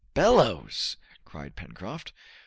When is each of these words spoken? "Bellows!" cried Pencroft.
"Bellows!" 0.15 0.97
cried 1.25 1.55
Pencroft. 1.55 2.11